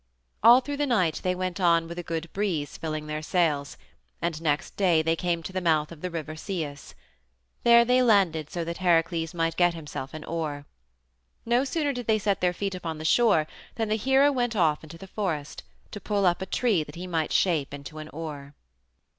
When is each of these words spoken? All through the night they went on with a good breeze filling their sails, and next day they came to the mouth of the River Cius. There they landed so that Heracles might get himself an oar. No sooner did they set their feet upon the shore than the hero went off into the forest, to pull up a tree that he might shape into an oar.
All 0.41 0.61
through 0.61 0.77
the 0.77 0.87
night 0.87 1.19
they 1.23 1.35
went 1.35 1.59
on 1.59 1.87
with 1.87 1.99
a 1.99 2.01
good 2.01 2.27
breeze 2.33 2.75
filling 2.75 3.05
their 3.05 3.21
sails, 3.21 3.77
and 4.19 4.41
next 4.41 4.75
day 4.75 5.03
they 5.03 5.15
came 5.15 5.43
to 5.43 5.53
the 5.53 5.61
mouth 5.61 5.91
of 5.91 6.01
the 6.01 6.09
River 6.09 6.33
Cius. 6.35 6.95
There 7.63 7.85
they 7.85 8.01
landed 8.01 8.49
so 8.49 8.63
that 8.63 8.77
Heracles 8.77 9.35
might 9.35 9.55
get 9.55 9.75
himself 9.75 10.15
an 10.15 10.23
oar. 10.23 10.65
No 11.45 11.63
sooner 11.63 11.93
did 11.93 12.07
they 12.07 12.17
set 12.17 12.41
their 12.41 12.51
feet 12.51 12.73
upon 12.73 12.97
the 12.97 13.05
shore 13.05 13.45
than 13.75 13.89
the 13.89 13.95
hero 13.95 14.31
went 14.31 14.55
off 14.55 14.83
into 14.83 14.97
the 14.97 15.05
forest, 15.05 15.61
to 15.91 16.01
pull 16.01 16.25
up 16.25 16.41
a 16.41 16.47
tree 16.47 16.83
that 16.83 16.95
he 16.95 17.05
might 17.05 17.31
shape 17.31 17.71
into 17.71 17.99
an 17.99 18.09
oar. 18.09 18.55